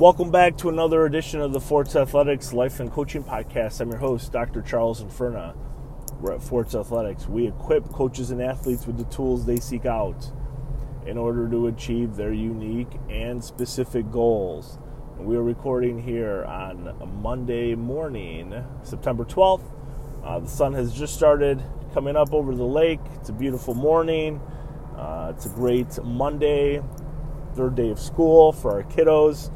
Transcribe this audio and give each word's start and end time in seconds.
Welcome 0.00 0.30
back 0.30 0.56
to 0.56 0.70
another 0.70 1.04
edition 1.04 1.42
of 1.42 1.52
the 1.52 1.60
Forza 1.60 2.00
Athletics 2.00 2.54
Life 2.54 2.80
and 2.80 2.90
Coaching 2.90 3.22
Podcast. 3.22 3.82
I'm 3.82 3.90
your 3.90 3.98
host, 3.98 4.32
Dr. 4.32 4.62
Charles 4.62 5.04
Infurna. 5.04 5.54
We're 6.22 6.32
at 6.32 6.42
Forza 6.42 6.78
Athletics. 6.78 7.26
We 7.28 7.46
equip 7.48 7.86
coaches 7.90 8.30
and 8.30 8.40
athletes 8.40 8.86
with 8.86 8.96
the 8.96 9.04
tools 9.14 9.44
they 9.44 9.56
seek 9.56 9.84
out 9.84 10.32
in 11.04 11.18
order 11.18 11.50
to 11.50 11.66
achieve 11.66 12.16
their 12.16 12.32
unique 12.32 12.88
and 13.10 13.44
specific 13.44 14.10
goals. 14.10 14.78
And 15.18 15.26
we 15.26 15.36
are 15.36 15.42
recording 15.42 16.02
here 16.02 16.46
on 16.46 17.20
Monday 17.20 17.74
morning, 17.74 18.54
September 18.82 19.26
12th. 19.26 19.70
Uh, 20.24 20.38
the 20.38 20.48
sun 20.48 20.72
has 20.72 20.94
just 20.94 21.12
started 21.12 21.62
coming 21.92 22.16
up 22.16 22.32
over 22.32 22.54
the 22.54 22.64
lake. 22.64 23.00
It's 23.16 23.28
a 23.28 23.34
beautiful 23.34 23.74
morning. 23.74 24.40
Uh, 24.96 25.34
it's 25.36 25.44
a 25.44 25.50
great 25.50 26.02
Monday, 26.02 26.82
third 27.54 27.74
day 27.74 27.90
of 27.90 28.00
school 28.00 28.52
for 28.52 28.72
our 28.72 28.82
kiddos. 28.84 29.50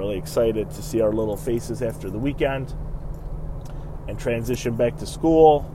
Really 0.00 0.16
excited 0.16 0.70
to 0.70 0.82
see 0.82 1.02
our 1.02 1.12
little 1.12 1.36
faces 1.36 1.82
after 1.82 2.08
the 2.08 2.18
weekend 2.18 2.72
and 4.08 4.18
transition 4.18 4.74
back 4.74 4.96
to 4.96 5.04
school. 5.04 5.70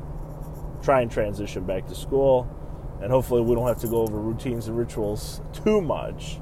Try 0.81 1.02
and 1.02 1.12
transition 1.12 1.63
back 1.63 1.86
to 1.90 1.94
school. 1.94 2.50
And 3.03 3.12
hopefully, 3.12 3.44
we 3.44 3.53
don't 3.53 3.67
have 3.67 3.77
to 3.81 3.88
go 3.88 3.98
over 3.98 4.17
routines 4.17 4.67
and 4.67 4.76
rituals 4.76 5.41
too 5.53 5.80
much 5.80 6.40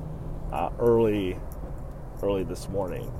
uh, 0.53 0.69
early, 0.79 1.37
early 2.21 2.45
this 2.45 2.69
morning. 2.69 3.11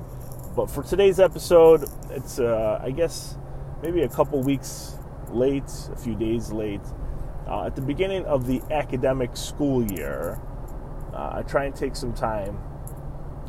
But 0.56 0.70
for 0.70 0.82
today's 0.82 1.20
episode, 1.20 1.84
it's 2.08 2.38
uh, 2.38 2.80
I 2.82 2.90
guess 2.90 3.36
maybe 3.82 4.00
a 4.00 4.08
couple 4.08 4.40
weeks 4.42 4.94
late, 5.28 5.70
a 5.92 5.96
few 5.96 6.14
days 6.14 6.52
late. 6.52 6.80
Uh, 7.46 7.66
at 7.66 7.76
the 7.76 7.82
beginning 7.82 8.24
of 8.24 8.46
the 8.46 8.62
academic 8.70 9.36
school 9.36 9.84
year, 9.92 10.40
uh, 11.12 11.34
I 11.34 11.42
try 11.42 11.66
and 11.66 11.76
take 11.76 11.94
some 11.94 12.14
time 12.14 12.58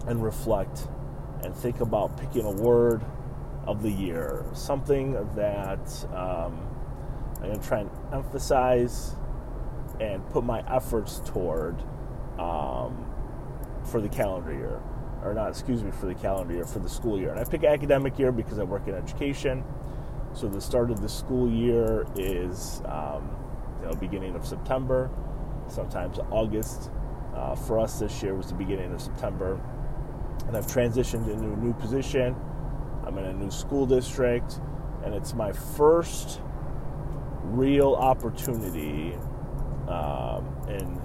and 0.08 0.22
reflect 0.22 0.90
and 1.46 1.56
think 1.56 1.80
about 1.80 2.18
picking 2.18 2.44
a 2.44 2.52
word 2.52 3.06
of 3.68 3.82
the 3.84 3.90
year, 3.90 4.46
something 4.54 5.14
that 5.36 6.06
um, 6.14 6.68
I'm 7.38 7.44
going 7.44 7.60
to 7.60 7.68
try 7.68 7.80
and 7.82 7.92
emphasize 8.12 9.16
and 10.00 10.28
put 10.30 10.44
my 10.44 10.64
efforts 10.74 11.22
toward 11.26 11.80
um, 12.40 13.06
for 13.86 14.02
the 14.02 14.10
calendar 14.10 14.54
year. 14.54 14.82
Or 15.24 15.34
not, 15.34 15.50
excuse 15.50 15.84
me, 15.84 15.92
for 15.92 16.06
the 16.06 16.14
calendar 16.16 16.54
year, 16.54 16.66
for 16.66 16.80
the 16.80 16.90
school 16.90 17.20
year. 17.20 17.32
And 17.32 17.40
I 17.40 17.44
pick 17.46 17.64
academic 17.64 18.20
year 18.20 18.32
because 18.32 18.60
I 18.60 18.64
work 18.64 18.88
in 18.88 18.94
education. 18.94 19.64
So 20.34 20.48
the 20.48 20.62
start 20.62 20.92
of 20.92 21.02
the 21.02 21.10
school 21.10 21.50
year 21.50 22.06
is 22.16 22.82
um, 22.86 23.36
you 23.82 23.88
know, 23.88 23.94
beginning 23.96 24.36
of 24.36 24.46
September, 24.46 25.10
sometimes 25.68 26.20
August. 26.30 26.92
Uh, 27.34 27.56
for 27.56 27.80
us 27.80 28.00
this 28.00 28.24
year 28.24 28.34
was 28.34 28.48
the 28.48 28.54
beginning 28.54 28.94
of 28.94 29.02
September 29.02 29.60
and 30.48 30.56
I've 30.56 30.68
transitioned 30.68 31.30
into 31.30 31.52
a 31.52 31.58
new 31.58 31.74
position. 31.74 32.36
I'm 33.06 33.18
in 33.18 33.26
a 33.26 33.34
new 33.34 33.52
school 33.52 33.86
district, 33.86 34.60
and 35.04 35.14
it's 35.14 35.34
my 35.34 35.52
first 35.52 36.42
real 37.44 37.94
opportunity 37.94 39.14
um, 39.88 40.46
in 40.68 41.02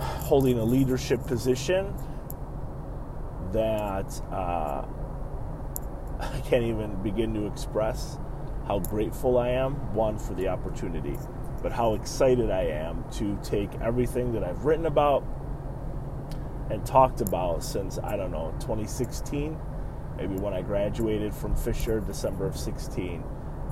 holding 0.00 0.58
a 0.58 0.64
leadership 0.64 1.26
position 1.26 1.94
that 3.52 4.20
uh, 4.30 4.84
I 6.20 6.40
can't 6.44 6.64
even 6.64 7.02
begin 7.02 7.34
to 7.34 7.46
express 7.46 8.18
how 8.66 8.80
grateful 8.80 9.38
I 9.38 9.48
am, 9.48 9.94
one, 9.94 10.18
for 10.18 10.34
the 10.34 10.48
opportunity, 10.48 11.16
but 11.62 11.72
how 11.72 11.94
excited 11.94 12.50
I 12.50 12.64
am 12.64 13.04
to 13.12 13.38
take 13.42 13.70
everything 13.80 14.32
that 14.32 14.44
I've 14.44 14.64
written 14.64 14.86
about 14.86 15.24
and 16.70 16.84
talked 16.84 17.20
about 17.20 17.64
since 17.64 17.98
I 17.98 18.16
don't 18.16 18.30
know 18.30 18.52
2016, 18.60 19.58
maybe 20.16 20.34
when 20.36 20.52
I 20.52 20.62
graduated 20.62 21.34
from 21.34 21.56
Fisher, 21.56 22.00
December 22.00 22.46
of 22.46 22.56
16, 22.56 23.22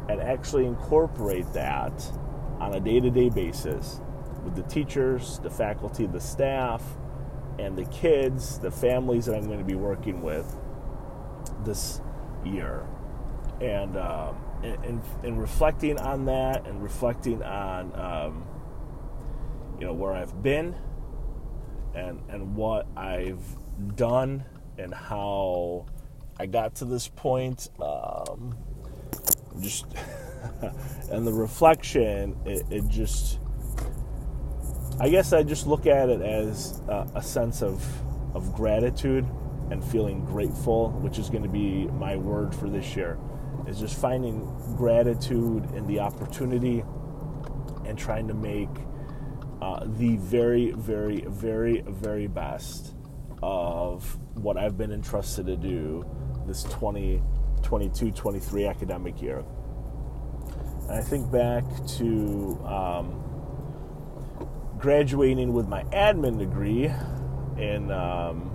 and 0.09 0.21
actually 0.21 0.67
incorporate 0.67 1.53
that 1.53 1.93
on 2.61 2.75
a 2.75 2.81
day-to-day 2.81 3.29
basis 3.31 4.01
with 4.45 4.55
the 4.55 4.63
teachers, 4.63 5.41
the 5.41 5.51
faculty, 5.51 6.07
the 6.07 6.21
staff, 6.21 6.83
and 7.59 7.77
the 7.77 7.85
kids, 7.87 8.59
the 8.59 8.71
families 8.71 9.27
that 9.27 9.35
I'm 9.35 9.47
going 9.47 9.59
to 9.59 9.65
be 9.65 9.75
working 9.75 10.23
with 10.23 10.57
this 11.65 12.01
year, 12.45 12.87
and 13.61 13.97
um, 13.97 14.37
in, 14.63 15.03
in, 15.23 15.37
reflecting 15.37 15.99
on 15.99 16.27
that 16.27 16.67
and 16.67 16.83
reflecting 16.83 17.43
on 17.43 17.93
um, 17.99 18.45
you 19.79 19.87
know 19.87 19.93
where 19.93 20.13
I've 20.13 20.43
been 20.43 20.75
and 21.97 22.21
and 22.29 22.55
what 22.55 22.87
I've 22.97 23.43
done 23.97 24.45
and 24.79 24.95
how 24.95 25.87
I 26.39 26.47
got 26.47 26.77
to 26.77 26.85
this 26.85 27.09
point. 27.09 27.71
Um, 27.81 28.57
just 29.61 29.87
and 31.11 31.27
the 31.27 31.33
reflection, 31.33 32.37
it, 32.45 32.65
it, 32.71 32.89
just. 32.89 33.39
I 35.01 35.09
guess 35.11 35.33
I 35.33 35.43
just 35.43 35.67
look 35.67 35.87
at 35.87 36.09
it 36.09 36.23
as 36.23 36.81
a, 36.89 37.07
a 37.17 37.23
sense 37.23 37.63
of 37.63 37.85
of 38.35 38.55
gratitude 38.55 39.27
and 39.71 39.83
feeling 39.83 40.25
grateful, 40.25 40.91
which 40.91 41.19
is 41.19 41.31
going 41.31 41.43
to 41.43 41.49
be 41.49 41.87
my 41.87 42.17
word 42.17 42.55
for 42.55 42.69
this 42.69 42.95
year. 42.97 43.19
Is 43.67 43.81
just 43.81 43.99
finding 43.99 44.45
gratitude 44.77 45.69
in 45.75 45.87
the 45.87 46.01
opportunity 46.01 46.85
and 47.85 47.99
trying 47.99 48.29
to 48.29 48.35
make 48.35 48.69
uh, 49.61 49.85
the 49.85 50.17
very, 50.17 50.73
very, 50.73 51.23
very, 51.29 51.83
very 51.87 52.27
best 52.27 52.95
of 53.43 54.19
what 54.35 54.57
I've 54.57 54.77
been 54.77 54.93
entrusted 54.93 55.47
to 55.47 55.57
do 55.57 56.05
this 56.47 56.63
2022 56.65 58.13
23 58.13 58.67
academic 58.67 59.21
year. 59.21 59.45
And 60.89 60.93
I 60.93 61.01
think 61.01 61.31
back 61.31 61.65
to 61.99 62.61
um, 62.65 63.23
graduating 64.79 65.53
with 65.53 65.69
my 65.69 65.83
admin 65.85 66.39
degree 66.39 66.91
in, 67.57 67.91
um, 67.91 68.51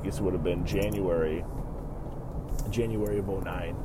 I 0.00 0.04
guess 0.04 0.18
it 0.18 0.22
would 0.22 0.34
have 0.34 0.44
been 0.44 0.66
January, 0.66 1.44
January 2.70 3.18
of 3.18 3.28
09. 3.28 3.76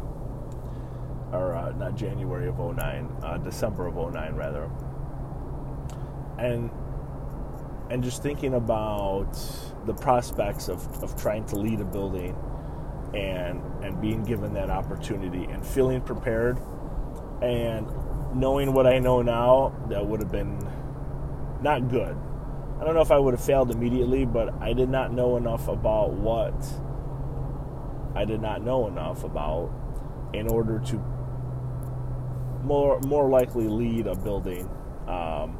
Or 1.32 1.56
uh, 1.56 1.72
not 1.72 1.96
January 1.96 2.48
of 2.48 2.60
09, 2.60 3.10
uh, 3.24 3.38
December 3.38 3.88
of 3.88 3.96
09, 3.96 4.36
rather 4.36 4.70
and 6.38 6.70
and 7.90 8.04
just 8.04 8.24
thinking 8.24 8.56
about 8.56 9.34
the 9.86 9.94
prospects 9.94 10.70
of, 10.70 11.04
of 11.04 11.20
trying 11.22 11.46
to 11.46 11.56
lead 11.58 11.80
a 11.80 11.86
building 11.86 12.36
and 13.14 13.62
and 13.84 14.02
being 14.02 14.24
given 14.24 14.54
that 14.54 14.70
opportunity 14.70 15.44
and 15.46 15.66
feeling 15.66 16.02
prepared 16.02 16.58
and 17.42 17.88
knowing 18.34 18.74
what 18.74 18.88
I 18.88 19.00
know 19.00 19.22
now 19.22 19.76
that 19.90 20.06
would 20.06 20.20
have 20.22 20.32
been 20.32 20.58
not 21.62 21.90
good. 21.90 22.18
I 22.80 22.84
don't 22.84 22.96
know 22.96 23.02
if 23.02 23.12
I 23.12 23.20
would 23.20 23.34
have 23.34 23.44
failed 23.44 23.72
immediately, 23.72 24.26
but 24.26 24.54
I 24.62 24.74
did 24.74 24.90
not 24.90 25.14
know 25.14 25.38
enough 25.38 25.68
about 25.68 26.12
what 26.14 26.54
I 28.16 28.26
did 28.26 28.42
not 28.42 28.64
know 28.64 28.88
enough 28.88 29.24
about 29.24 29.72
in 30.34 30.48
order 30.48 30.80
to 30.80 30.98
more 32.64 33.00
more 33.02 33.30
likely 33.30 33.68
lead 33.68 34.08
a 34.08 34.16
building 34.16 34.70
um, 35.08 35.58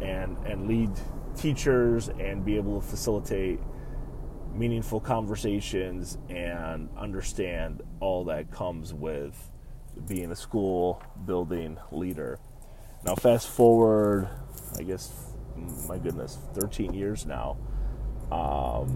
and 0.00 0.36
and 0.46 0.68
lead 0.68 0.90
teachers 1.36 2.08
and 2.08 2.44
be 2.44 2.56
able 2.56 2.80
to 2.80 2.86
facilitate 2.86 3.60
meaningful 4.54 5.00
conversations 5.00 6.18
and 6.28 6.88
understand 6.96 7.82
all 8.00 8.24
that 8.24 8.50
comes 8.50 8.94
with 8.94 9.50
being 10.08 10.30
a 10.32 10.36
school 10.36 11.02
building 11.26 11.76
leader. 11.92 12.38
Now, 13.04 13.14
fast 13.14 13.48
forward, 13.48 14.28
I 14.78 14.82
guess, 14.82 15.12
my 15.88 15.98
goodness, 15.98 16.38
13 16.54 16.94
years 16.94 17.26
now, 17.26 17.56
um, 18.32 18.88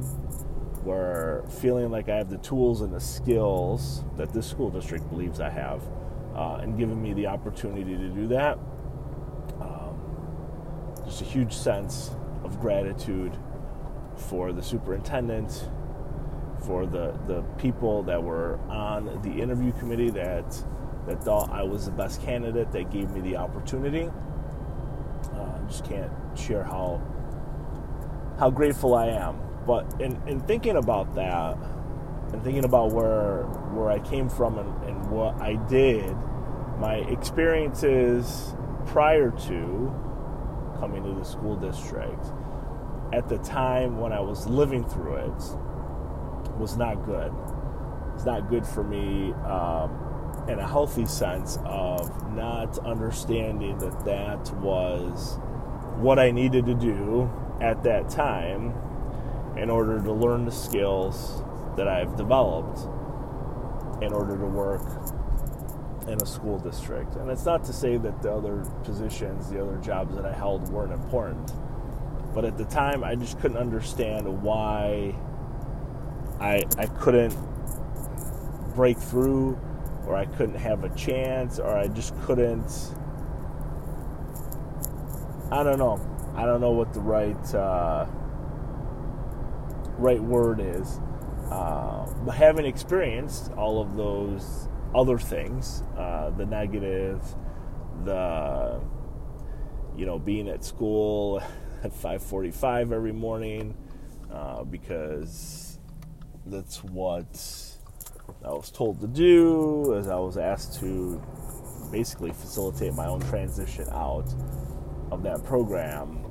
where 0.83 1.45
feeling 1.61 1.91
like 1.91 2.09
I 2.09 2.17
have 2.17 2.31
the 2.31 2.39
tools 2.39 2.81
and 2.81 2.93
the 2.93 3.01
skills 3.01 4.03
that 4.17 4.33
this 4.33 4.47
school 4.49 4.71
district 4.71 5.09
believes 5.11 5.41
I 5.41 5.51
have, 5.51 5.83
uh, 6.35 6.59
and 6.63 6.79
giving 6.79 7.01
me 7.03 7.13
the 7.13 7.27
opportunity 7.27 7.97
to 7.97 8.09
do 8.09 8.27
that 8.29 8.59
a 11.21 11.25
huge 11.25 11.53
sense 11.53 12.11
of 12.45 12.61
gratitude 12.61 13.37
for 14.17 14.53
the 14.53 14.63
superintendent, 14.63 15.69
for 16.67 16.87
the, 16.87 17.19
the 17.27 17.43
people 17.59 18.03
that 18.05 18.23
were 18.23 18.59
on 18.69 19.21
the 19.23 19.43
interview 19.43 19.73
committee 19.73 20.11
that 20.11 20.65
that 21.07 21.23
thought 21.25 21.51
I 21.51 21.63
was 21.63 21.87
the 21.87 21.93
best 21.93 22.23
candidate 22.23 22.73
that 22.73 22.91
gave 22.91 23.11
me 23.11 23.21
the 23.21 23.37
opportunity. 23.37 24.11
Uh, 25.35 25.43
I 25.43 25.61
just 25.69 25.85
can't 25.85 26.13
share 26.37 26.63
how 26.65 27.01
how 28.39 28.51
grateful 28.51 28.95
I 28.95 29.09
am. 29.09 29.39
But 29.67 30.01
in, 30.01 30.21
in 30.27 30.41
thinking 30.41 30.77
about 30.77 31.15
that 31.15 31.57
and 32.33 32.43
thinking 32.43 32.65
about 32.65 32.93
where 32.93 33.45
where 33.75 33.91
I 33.91 33.99
came 34.01 34.29
from 34.29 34.59
and, 34.59 34.85
and 34.85 35.11
what 35.11 35.35
I 35.41 35.55
did, 35.69 36.15
my 36.79 36.97
experiences 36.97 38.55
prior 38.87 39.31
to 39.31 39.95
coming 40.81 41.05
to 41.05 41.13
the 41.13 41.25
school 41.25 41.57
district. 41.57 42.25
At 43.13 43.29
the 43.29 43.39
time 43.39 43.99
when 43.99 44.13
I 44.13 44.21
was 44.21 44.47
living 44.47 44.85
through 44.85 45.17
it, 45.17 45.43
was 46.59 46.77
not 46.77 47.05
good. 47.05 47.33
It's 48.15 48.25
not 48.25 48.49
good 48.49 48.67
for 48.67 48.85
me 48.85 49.33
um, 49.45 50.45
in 50.49 50.59
a 50.59 50.67
healthy 50.67 51.07
sense 51.07 51.59
of 51.65 52.35
not 52.35 52.79
understanding 52.81 53.79
that 53.79 54.05
that 54.05 54.53
was 54.57 55.39
what 55.97 56.19
I 56.19 56.31
needed 56.31 56.67
to 56.67 56.75
do 56.75 57.31
at 57.61 57.83
that 57.85 58.09
time 58.09 58.75
in 59.57 59.71
order 59.71 60.01
to 60.01 60.13
learn 60.13 60.45
the 60.45 60.53
skills 60.53 61.43
that 61.77 61.89
I've 61.89 62.17
developed 62.17 62.81
in 64.03 64.13
order 64.13 64.37
to 64.37 64.47
work 64.47 64.83
in 66.11 66.21
a 66.21 66.27
school 66.27 66.59
district. 66.59 67.15
And 67.17 67.31
it's 67.31 67.45
not 67.45 67.65
to 67.65 67.73
say 67.73 67.97
that 67.97 68.23
the 68.23 68.33
other 68.33 68.65
positions, 68.85 69.49
the 69.49 69.63
other 69.63 69.77
jobs 69.79 70.15
that 70.17 70.27
I 70.27 70.33
held 70.33 70.69
weren't 70.69 70.93
important. 70.93 71.53
But 72.35 72.45
at 72.45 72.59
the 72.59 72.65
time, 72.65 73.03
I 73.05 73.15
just 73.15 73.41
couldn't 73.41 73.57
understand 73.57 74.43
why 74.43 75.15
I, 76.41 76.65
I 76.79 76.87
couldn't 76.87 77.37
break 78.75 78.99
through 78.99 79.59
or 80.07 80.17
I 80.17 80.27
couldn't 80.27 80.57
have 80.57 80.85
a 80.85 80.89
chance 80.97 81.59
or 81.59 81.77
I 81.77 81.89
just 81.89 82.19
couldn't. 82.23 82.71
I 85.53 85.63
don't 85.63 85.79
know. 85.79 86.01
I 86.37 86.45
don't 86.45 86.61
know 86.61 86.71
what 86.71 86.93
the 86.93 87.01
right 87.01 87.55
uh, 87.55 88.07
right 89.99 90.21
word 90.21 90.61
is. 90.61 91.01
Uh, 91.51 92.07
but 92.25 92.37
having 92.37 92.65
experienced 92.65 93.51
all 93.57 93.83
of 93.83 93.97
those 93.97 94.69
other 94.95 95.19
things, 95.19 95.83
uh, 95.97 96.31
the 96.31 96.47
negative, 96.47 97.23
the 98.05 98.81
you 99.97 100.07
know 100.07 100.19
being 100.19 100.49
at 100.49 100.65
school 100.65 101.43
at 101.83 101.93
5:45 101.93 102.93
every 102.93 103.13
morning 103.13 103.75
uh, 104.33 104.65
because 104.65 105.79
that's 106.47 106.83
what 106.85 107.27
I 108.45 108.51
was 108.51 108.71
told 108.71 109.01
to 109.01 109.07
do, 109.07 109.95
as 109.97 110.09
I 110.09 110.17
was 110.17 110.37
asked 110.37 110.81
to 110.81 111.21
basically 111.91 112.31
facilitate 112.33 112.95
my 112.95 113.07
own 113.07 113.21
transition 113.21 113.87
out 113.91 114.33
of 115.11 115.23
that 115.25 115.45
program. 115.45 116.25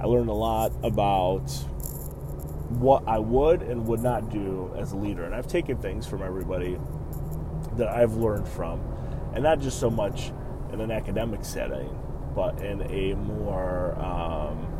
I 0.00 0.06
learned 0.06 0.28
a 0.28 0.34
lot 0.34 0.72
about 0.82 1.48
what 2.70 3.06
I 3.06 3.18
would 3.18 3.62
and 3.62 3.86
would 3.86 4.00
not 4.00 4.30
do 4.30 4.74
as 4.76 4.92
a 4.92 4.96
leader, 4.96 5.24
and 5.24 5.34
I've 5.34 5.46
taken 5.46 5.76
things 5.76 6.06
from 6.06 6.22
everybody 6.22 6.78
that 7.76 7.88
I've 7.88 8.14
learned 8.14 8.48
from, 8.48 8.80
and 9.34 9.42
not 9.42 9.60
just 9.60 9.80
so 9.80 9.90
much 9.90 10.32
in 10.72 10.80
an 10.80 10.90
academic 10.90 11.44
setting, 11.44 11.88
but 12.34 12.60
in 12.62 12.82
a 12.90 13.14
more 13.14 13.96
um, 13.98 14.74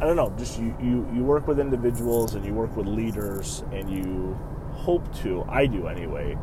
I 0.00 0.04
don't 0.04 0.14
know, 0.14 0.32
just 0.38 0.60
you, 0.60 0.76
you, 0.80 1.08
you 1.12 1.24
work 1.24 1.48
with 1.48 1.58
individuals 1.58 2.36
and 2.36 2.44
you 2.44 2.54
work 2.54 2.76
with 2.76 2.86
leaders 2.86 3.64
and 3.72 3.90
you 3.90 4.38
hope 4.70 5.12
to, 5.22 5.44
I 5.48 5.66
do 5.66 5.88
anyway, 5.88 6.38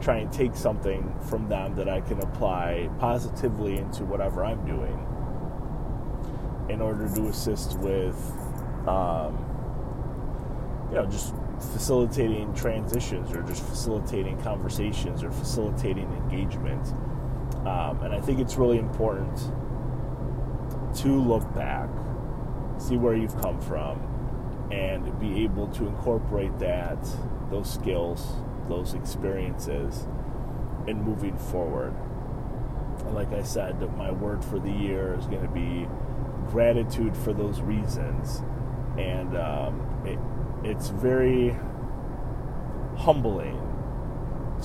try 0.00 0.18
and 0.18 0.32
take 0.32 0.56
something 0.56 1.14
from 1.28 1.46
them 1.50 1.74
that 1.76 1.86
I 1.86 2.00
can 2.00 2.18
apply 2.22 2.88
positively 2.98 3.76
into 3.76 4.04
whatever 4.04 4.42
I'm 4.42 4.64
doing 4.64 5.06
in 6.70 6.80
order 6.80 7.06
to 7.14 7.28
assist 7.28 7.78
with, 7.78 8.16
um, 8.88 9.36
you 10.88 10.96
know, 10.96 11.04
just 11.04 11.34
facilitating 11.60 12.54
transitions 12.54 13.32
or 13.32 13.42
just 13.42 13.62
facilitating 13.64 14.40
conversations 14.42 15.22
or 15.22 15.30
facilitating 15.30 16.10
engagement. 16.12 16.86
Um, 17.66 18.00
and 18.02 18.14
I 18.14 18.20
think 18.20 18.40
it's 18.40 18.56
really 18.56 18.78
important 18.78 19.36
to 20.98 21.08
look 21.08 21.54
back, 21.54 21.88
see 22.78 22.96
where 22.96 23.14
you've 23.14 23.36
come 23.40 23.60
from, 23.60 24.00
and 24.70 25.18
be 25.18 25.44
able 25.44 25.68
to 25.68 25.86
incorporate 25.86 26.58
that, 26.58 26.98
those 27.50 27.72
skills, 27.72 28.34
those 28.68 28.94
experiences 28.94 30.06
in 30.86 31.02
moving 31.02 31.36
forward. 31.36 31.94
And 33.00 33.14
like 33.14 33.32
I 33.32 33.42
said, 33.42 33.80
my 33.96 34.10
word 34.10 34.44
for 34.44 34.58
the 34.58 34.70
year 34.70 35.14
is 35.18 35.26
going 35.26 35.42
to 35.42 35.48
be 35.48 35.86
gratitude 36.50 37.16
for 37.16 37.32
those 37.32 37.60
reasons. 37.60 38.42
And 38.98 39.36
um, 39.36 39.80
it, 40.04 40.18
it's 40.66 40.88
very 40.88 41.56
humbling 42.96 43.60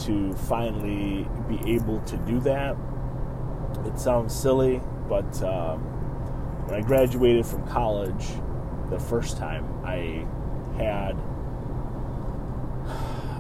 to 0.06 0.34
finally 0.34 1.28
be 1.48 1.74
able 1.74 2.00
to 2.01 2.18
do 2.18 2.40
that. 2.42 2.75
It 3.86 4.00
sounds 4.00 4.34
silly, 4.34 4.81
but 5.07 5.42
um, 5.44 5.81
when 6.68 6.80
I 6.80 6.81
graduated 6.86 7.46
from 7.46 7.68
college 7.68 8.28
the 8.90 9.00
first 9.00 9.38
time, 9.38 9.66
I 9.84 10.25
had 10.78 11.18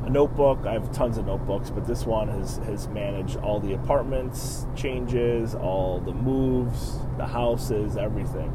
a 0.05 0.09
notebook. 0.09 0.65
I 0.65 0.73
have 0.73 0.91
tons 0.91 1.17
of 1.17 1.27
notebooks, 1.27 1.69
but 1.69 1.85
this 1.85 2.05
one 2.05 2.27
has, 2.27 2.57
has 2.57 2.87
managed 2.87 3.37
all 3.37 3.59
the 3.59 3.73
apartments 3.73 4.65
changes, 4.75 5.55
all 5.55 5.99
the 5.99 6.13
moves, 6.13 6.97
the 7.17 7.25
houses, 7.25 7.95
everything. 7.95 8.51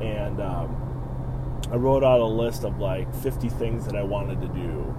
And 0.00 0.40
um, 0.40 0.85
I 1.70 1.76
wrote 1.76 2.04
out 2.04 2.20
a 2.20 2.26
list 2.26 2.64
of 2.64 2.78
like 2.78 3.12
50 3.22 3.48
things 3.50 3.86
that 3.86 3.96
I 3.96 4.02
wanted 4.02 4.40
to 4.40 4.48
do. 4.48 4.94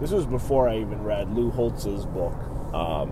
This 0.00 0.10
was 0.10 0.26
before 0.26 0.68
I 0.68 0.78
even 0.78 1.02
read 1.02 1.34
Lou 1.34 1.50
Holtz's 1.50 2.06
book 2.06 2.34
um, 2.72 3.10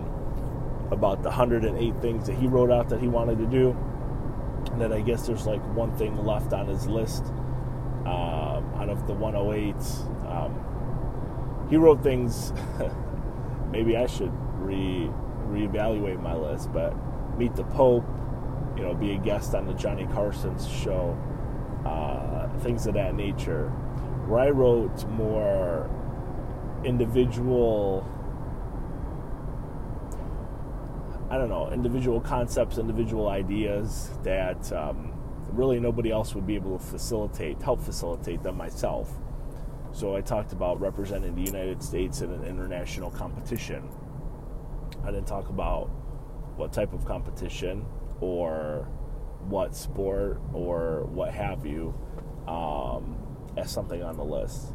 about 0.91 1.21
the 1.23 1.29
108 1.29 2.01
things 2.01 2.27
that 2.27 2.35
he 2.37 2.47
wrote 2.47 2.71
out 2.71 2.89
that 2.89 2.99
he 3.01 3.07
wanted 3.07 3.37
to 3.39 3.45
do. 3.45 3.77
And 4.71 4.79
then 4.79 4.93
I 4.93 5.01
guess 5.01 5.27
there's 5.27 5.45
like 5.45 5.61
one 5.75 5.95
thing 5.97 6.25
left 6.25 6.53
on 6.53 6.67
his 6.67 6.87
list 6.87 7.25
um, 8.05 8.71
out 8.75 8.89
of 8.89 9.07
the 9.07 9.13
108. 9.13 9.75
Um, 10.29 11.67
he 11.69 11.77
wrote 11.77 12.01
things. 12.03 12.53
maybe 13.71 13.97
I 13.97 14.05
should 14.05 14.31
re 14.59 15.09
reevaluate 15.47 16.21
my 16.21 16.35
list, 16.35 16.71
but 16.71 16.93
meet 17.37 17.55
the 17.55 17.63
Pope, 17.63 18.05
you 18.77 18.83
know, 18.83 18.93
be 18.93 19.11
a 19.13 19.17
guest 19.17 19.53
on 19.53 19.65
the 19.65 19.73
Johnny 19.73 20.05
Carson's 20.05 20.67
show 20.67 21.17
uh, 21.85 22.40
things 22.61 22.87
of 22.87 22.93
that 22.95 23.15
nature. 23.15 23.69
Where 24.27 24.39
I 24.39 24.49
wrote 24.49 25.07
more 25.09 25.89
individual, 26.83 28.07
I 31.29 31.37
don't 31.37 31.49
know, 31.49 31.71
individual 31.71 32.21
concepts, 32.21 32.77
individual 32.77 33.27
ideas 33.27 34.11
that 34.23 34.71
um, 34.71 35.13
really 35.51 35.79
nobody 35.79 36.11
else 36.11 36.33
would 36.35 36.47
be 36.47 36.55
able 36.55 36.77
to 36.77 36.83
facilitate, 36.83 37.61
help 37.61 37.81
facilitate 37.81 38.43
them 38.43 38.57
myself. 38.57 39.11
So 39.93 40.15
I 40.15 40.21
talked 40.21 40.53
about 40.53 40.79
representing 40.79 41.35
the 41.35 41.41
United 41.41 41.83
States 41.83 42.21
in 42.21 42.31
an 42.31 42.45
international 42.45 43.11
competition. 43.11 43.89
I 45.03 45.11
didn't 45.11 45.27
talk 45.27 45.49
about 45.49 45.87
what 46.55 46.71
type 46.71 46.93
of 46.93 47.05
competition 47.05 47.85
or 48.21 48.87
what 49.47 49.75
sport 49.75 50.39
or 50.53 51.05
what 51.05 51.33
have 51.33 51.65
you 51.65 51.93
um, 52.47 53.17
as 53.57 53.71
something 53.71 54.03
on 54.03 54.17
the 54.17 54.23
list. 54.23 54.73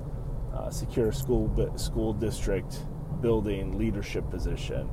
Uh, 0.54 0.70
secure 0.70 1.12
school 1.12 1.72
school 1.76 2.12
district 2.12 2.78
building 3.20 3.76
leadership 3.78 4.28
position. 4.30 4.88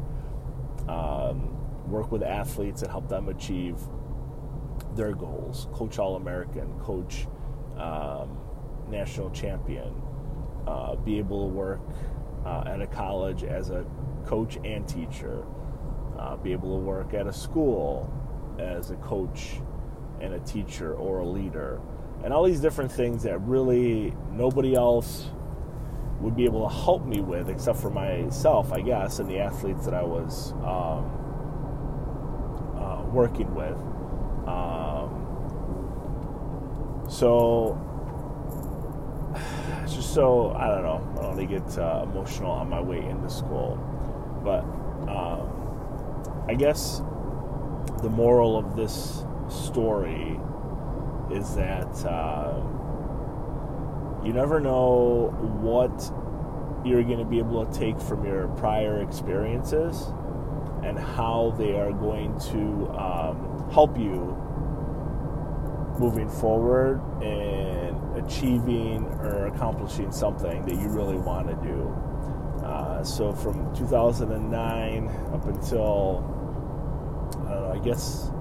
Um, 0.87 1.57
work 1.87 2.11
with 2.11 2.23
athletes 2.23 2.81
and 2.81 2.91
help 2.91 3.07
them 3.07 3.29
achieve 3.29 3.77
their 4.95 5.13
goals. 5.13 5.67
Coach 5.73 5.99
All 5.99 6.15
American, 6.15 6.77
coach 6.79 7.27
um, 7.77 8.37
national 8.89 9.29
champion. 9.31 9.93
Uh, 10.67 10.95
be 10.95 11.17
able 11.17 11.47
to 11.47 11.53
work 11.53 11.81
uh, 12.45 12.63
at 12.65 12.81
a 12.81 12.87
college 12.87 13.43
as 13.43 13.69
a 13.69 13.85
coach 14.25 14.57
and 14.63 14.87
teacher. 14.87 15.45
Uh, 16.17 16.35
be 16.37 16.51
able 16.51 16.77
to 16.77 16.83
work 16.83 17.13
at 17.13 17.27
a 17.27 17.33
school 17.33 18.11
as 18.59 18.91
a 18.91 18.95
coach 18.97 19.59
and 20.21 20.33
a 20.33 20.39
teacher 20.39 20.93
or 20.93 21.19
a 21.19 21.27
leader, 21.27 21.81
and 22.23 22.33
all 22.33 22.43
these 22.43 22.61
different 22.61 22.91
things 22.91 23.23
that 23.23 23.39
really 23.39 24.13
nobody 24.31 24.75
else 24.75 25.29
would 26.21 26.35
be 26.35 26.45
able 26.45 26.67
to 26.67 26.73
help 26.73 27.05
me 27.05 27.19
with 27.19 27.49
except 27.49 27.79
for 27.79 27.89
myself, 27.89 28.71
I 28.71 28.79
guess, 28.79 29.19
and 29.19 29.29
the 29.29 29.39
athletes 29.39 29.83
that 29.85 29.93
I 29.93 30.03
was 30.03 30.53
um, 30.63 31.11
uh, 32.77 33.03
working 33.11 33.53
with. 33.53 33.77
Um, 34.47 35.19
so, 37.09 37.77
it's 39.83 39.95
just 39.95 40.13
so, 40.13 40.53
I 40.53 40.67
don't 40.67 40.83
know, 40.83 41.01
I 41.11 41.15
don't 41.23 41.37
want 41.37 41.39
to 41.39 41.45
get 41.45 41.77
uh, 41.77 42.03
emotional 42.03 42.51
on 42.51 42.69
my 42.69 42.79
way 42.81 42.99
into 42.99 43.29
school. 43.29 43.77
But 44.45 44.63
um, 45.11 46.45
I 46.47 46.53
guess 46.53 47.01
the 48.01 48.09
moral 48.09 48.57
of 48.57 48.77
this 48.77 49.25
story 49.49 50.39
is 51.31 51.55
that 51.55 52.05
uh, 52.05 52.53
you 54.23 54.33
never 54.33 54.59
know 54.59 55.29
what 55.61 55.91
you're 56.85 57.03
going 57.03 57.19
to 57.19 57.25
be 57.25 57.39
able 57.39 57.65
to 57.65 57.79
take 57.79 57.99
from 57.99 58.25
your 58.25 58.47
prior 58.49 59.01
experiences 59.01 60.11
and 60.83 60.99
how 60.99 61.53
they 61.57 61.79
are 61.79 61.91
going 61.93 62.37
to 62.39 62.89
um, 62.97 63.69
help 63.71 63.97
you 63.97 64.37
moving 65.99 66.27
forward 66.27 67.01
in 67.21 67.95
achieving 68.15 69.05
or 69.21 69.47
accomplishing 69.47 70.11
something 70.11 70.65
that 70.65 70.75
you 70.75 70.89
really 70.89 71.17
want 71.17 71.47
to 71.47 71.55
do. 71.67 71.87
Uh, 72.65 73.03
so 73.03 73.31
from 73.31 73.73
2009 73.75 75.07
up 75.33 75.45
until 75.45 76.29
I 77.33 77.53
know, 77.53 77.73
I 77.73 77.83
guess 77.83 78.31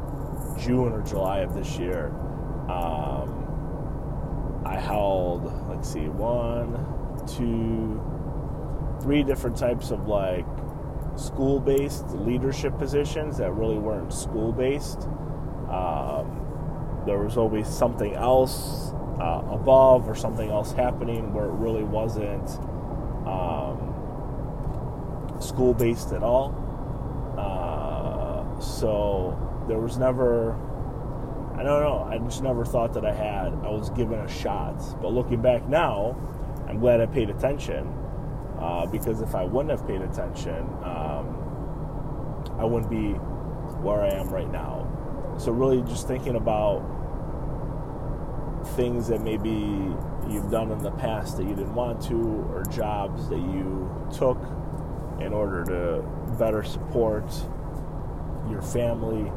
June 0.59 0.93
or 0.93 1.03
July 1.03 1.41
of 1.41 1.55
this 1.55 1.79
year, 1.79 2.13
um, 2.73 4.63
I 4.65 4.77
held 4.79 5.45
let's 5.69 5.93
see, 5.93 6.09
one, 6.09 6.79
two, 7.27 8.01
three 9.03 9.23
different 9.23 9.57
types 9.57 9.91
of 9.91 10.07
like 10.07 10.47
school-based 11.17 12.09
leadership 12.11 12.79
positions 12.79 13.37
that 13.39 13.53
really 13.53 13.79
weren't 13.79 14.13
school-based. 14.13 15.09
Um, 15.71 16.39
there 17.05 17.19
was 17.19 17.37
always 17.37 17.67
something 17.67 18.15
else 18.15 18.93
uh, 19.21 19.43
above 19.51 20.09
or 20.09 20.15
something 20.15 20.51
else 20.51 20.73
happening 20.73 21.35
where 21.35 21.47
it 21.47 21.53
really 21.53 21.85
wasn't 21.85 22.49
um, 23.27 23.89
school 25.41 25.75
based 25.75 26.13
at 26.13 26.23
all. 26.23 26.55
Uh, 27.37 28.61
so 28.61 29.37
there 29.69 29.79
was 29.79 29.99
never, 29.99 30.57
I 31.63 31.65
don't 31.65 31.81
know, 31.81 32.09
I 32.11 32.19
just 32.19 32.43
never 32.43 32.65
thought 32.65 32.93
that 32.95 33.07
I 33.07 33.13
had, 33.13 33.53
I 33.65 33.71
was 33.71 33.89
given 33.91 34.19
a 34.19 34.29
shot. 34.29 34.83
But 35.01 35.13
looking 35.13 35.41
back 35.41 35.69
now, 35.69 36.17
I'm 36.69 36.81
glad 36.81 37.01
I 37.01 37.07
paid 37.07 37.31
attention 37.31 37.87
uh, 38.59 38.87
because 38.87 39.21
if 39.21 39.37
I 39.37 39.45
wouldn't 39.45 39.71
have 39.71 39.87
paid 39.87 40.01
attention, 40.01 40.59
um, 40.83 42.51
I 42.59 42.65
wouldn't 42.65 42.91
be 42.91 43.13
where 43.81 44.03
I 44.03 44.09
am 44.09 44.31
right 44.31 44.51
now. 44.51 45.37
So, 45.39 45.53
really, 45.53 45.83
just 45.83 46.09
thinking 46.09 46.35
about 46.35 46.81
things 48.75 49.07
that 49.07 49.21
maybe 49.21 49.51
you've 50.29 50.51
done 50.51 50.73
in 50.73 50.79
the 50.79 50.91
past 50.91 51.37
that 51.37 51.45
you 51.45 51.55
didn't 51.55 51.77
want 51.77 52.03
to, 52.09 52.17
or 52.51 52.65
jobs 52.73 53.29
that 53.29 53.39
you 53.39 53.89
took 54.13 54.43
in 55.21 55.33
order 55.33 55.65
to 55.67 56.03
better 56.41 56.65
support 56.65 57.33
your 58.51 58.63
family 58.63 59.31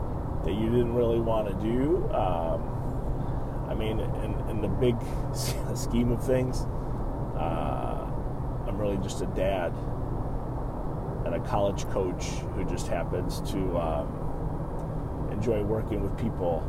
that 0.45 0.53
you 0.53 0.69
didn't 0.69 0.93
really 0.93 1.19
want 1.19 1.47
to 1.47 1.53
do. 1.55 2.07
Um, 2.13 3.65
I 3.67 3.73
mean, 3.73 3.99
in, 3.99 4.49
in, 4.49 4.61
the 4.61 4.67
big 4.67 4.95
scheme 5.75 6.11
of 6.11 6.23
things, 6.23 6.61
uh, 7.35 8.07
I'm 8.67 8.77
really 8.77 8.97
just 8.97 9.21
a 9.21 9.25
dad 9.25 9.73
and 11.25 11.33
a 11.33 11.39
college 11.39 11.85
coach 11.89 12.25
who 12.53 12.63
just 12.63 12.87
happens 12.87 13.41
to 13.51 13.77
um, 13.77 15.29
enjoy 15.31 15.63
working 15.63 16.03
with 16.03 16.15
people 16.17 16.63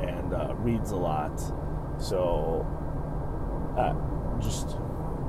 and 0.00 0.34
uh, 0.34 0.54
reads 0.56 0.90
a 0.90 0.96
lot. 0.96 1.40
So, 1.98 2.66
uh, 3.78 3.94
just, 4.40 4.76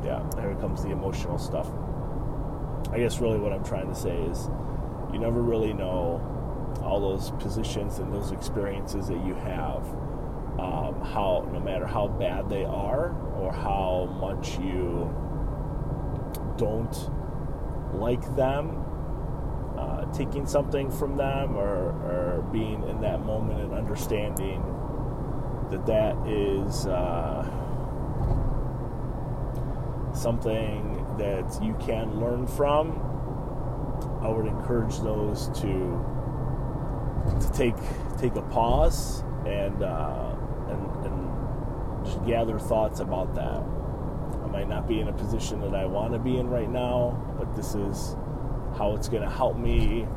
yeah, 0.04 0.28
here 0.42 0.56
comes 0.60 0.84
the 0.84 0.90
emotional 0.90 1.38
stuff. 1.38 1.68
I 2.92 2.98
guess 2.98 3.20
really 3.20 3.38
what 3.38 3.54
I'm 3.54 3.64
trying 3.64 3.88
to 3.88 3.96
say 3.96 4.18
is 4.24 4.50
you 5.14 5.20
never 5.20 5.42
really 5.42 5.74
know 5.74 6.34
all 6.88 7.02
those 7.02 7.32
positions 7.32 8.00
and 8.00 8.14
those 8.14 8.32
experiences 8.32 9.08
that 9.08 9.24
you 9.26 9.36
have, 9.36 9.84
um, 10.60 11.02
how, 11.04 11.48
no 11.52 11.60
matter 11.60 11.86
how 11.86 12.08
bad 12.08 12.50
they 12.50 12.64
are 12.64 13.12
or 13.36 13.52
how 13.52 14.06
much 14.20 14.58
you 14.58 15.14
don't 16.58 17.12
like 17.94 18.36
them, 18.36 18.84
uh, 19.78 20.06
taking 20.14 20.46
something 20.46 20.90
from 20.90 21.18
them 21.18 21.56
or, 21.56 21.92
or 22.08 22.50
being 22.52 22.82
in 22.88 23.02
that 23.02 23.20
moment 23.24 23.60
and 23.60 23.74
understanding 23.74 24.64
that 25.70 25.86
that 25.86 26.16
is 26.28 26.88
uh, 26.88 27.44
something 30.14 31.06
that 31.18 31.60
you 31.62 31.76
can 31.86 32.20
learn 32.20 32.48
from. 32.48 33.04
I 34.22 34.30
would 34.30 34.48
encourage 34.48 35.00
those 35.00 35.50
to 35.62 36.17
to 37.40 37.52
take 37.54 37.76
take 38.18 38.36
a 38.36 38.42
pause 38.42 39.22
and 39.46 39.84
uh, 39.84 40.36
and, 40.70 41.06
and 41.06 42.06
just 42.06 42.24
gather 42.26 42.60
thoughts 42.60 43.00
about 43.00 43.36
that. 43.36 43.62
I 44.44 44.48
might 44.50 44.70
not 44.70 44.88
be 44.88 45.00
in 45.00 45.08
a 45.08 45.14
position 45.14 45.62
that 45.62 45.76
I 45.76 45.86
want 45.86 46.14
to 46.14 46.20
be 46.20 46.38
in 46.38 46.50
right 46.50 46.70
now, 46.70 47.36
but 47.38 47.56
this 47.56 47.76
is 47.76 48.16
how 48.78 48.96
it's 48.96 49.10
going 49.10 49.24
to 49.24 49.30
help 49.30 49.58
me 49.58 50.08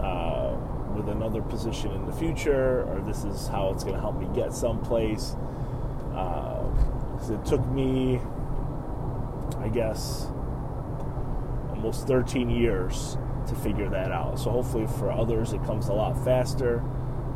uh, 0.00 0.56
with 0.94 1.08
another 1.08 1.42
position 1.42 1.90
in 1.92 2.06
the 2.06 2.12
future, 2.12 2.84
or 2.84 3.00
this 3.00 3.24
is 3.24 3.48
how 3.48 3.70
it's 3.70 3.82
going 3.82 3.96
to 3.96 4.00
help 4.00 4.18
me 4.18 4.28
get 4.34 4.52
someplace. 4.52 5.36
Uh, 6.14 6.62
it 7.28 7.44
took 7.44 7.66
me, 7.68 8.20
I 9.58 9.68
guess, 9.68 10.26
almost 11.70 12.06
13 12.06 12.50
years 12.50 13.16
to 13.48 13.54
figure 13.54 13.88
that 13.90 14.12
out. 14.12 14.38
So 14.38 14.50
hopefully 14.50 14.86
for 14.98 15.10
others 15.10 15.52
it 15.52 15.64
comes 15.64 15.88
a 15.88 15.92
lot 15.92 16.22
faster. 16.24 16.82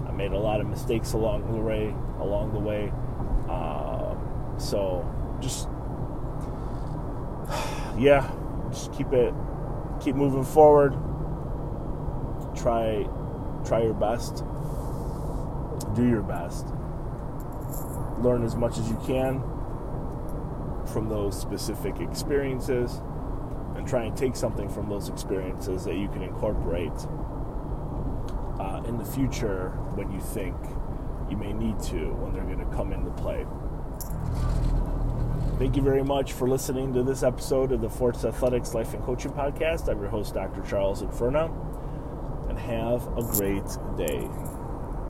I 0.09 0.12
made 0.12 0.33
a 0.33 0.38
lot 0.38 0.61
of 0.61 0.67
mistakes 0.67 1.12
along 1.12 1.50
the 1.53 1.59
way. 1.59 1.95
Along 2.21 2.53
the 2.53 2.59
way, 2.59 2.93
uh, 3.49 4.17
so 4.59 5.07
just 5.41 5.69
yeah, 7.99 8.29
just 8.71 8.93
keep 8.93 9.12
it, 9.12 9.33
keep 10.00 10.17
moving 10.17 10.45
forward. 10.45 10.95
Try 12.57 13.07
try 13.65 13.83
your 13.83 13.95
best, 13.95 14.43
do 15.95 16.09
your 16.09 16.23
best, 16.23 16.67
learn 18.19 18.45
as 18.45 18.57
much 18.57 18.79
as 18.79 18.88
you 18.88 19.00
can 19.07 19.43
from 20.87 21.09
those 21.09 21.38
specific 21.38 22.00
experiences, 22.00 23.00
try 23.88 24.04
and 24.04 24.16
take 24.16 24.37
something 24.37 24.68
from 24.68 24.88
those 24.88 25.09
experiences 25.09 25.85
that 25.85 25.97
you 25.97 26.09
can 26.09 26.23
incorporate 26.23 26.92
uh, 28.61 28.83
in 28.87 28.99
the 28.99 29.04
future 29.04 29.71
when 29.95 30.11
you 30.12 30.21
think 30.21 30.54
you 31.30 31.37
may 31.37 31.52
need 31.52 31.78
to, 31.80 32.12
when 32.14 32.33
they're 32.33 32.45
going 32.45 32.59
to 32.59 32.76
come 32.76 32.92
into 32.92 33.11
play. 33.11 33.47
Thank 35.59 35.76
you 35.76 35.83
very 35.83 36.04
much 36.04 36.35
for 36.35 36.49
listening 36.49 36.95
to 36.95 37.02
this 37.02 37.23
episode 37.23 37.73
of 37.73 37.80
the 37.80 37.90
Forza 37.90 38.28
Athletics 38.28 38.75
Life 38.75 38.95
and 38.95 39.02
Coaching 39.02 39.33
Podcast. 39.33 39.88
I'm 39.88 40.00
your 40.00 40.11
host, 40.11 40.35
Dr. 40.35 40.62
Charles 40.62 41.02
Infurna, 41.02 41.50
and 42.49 42.59
have 42.59 43.07
a 43.18 43.23
great 43.23 43.66
day. 43.97 44.28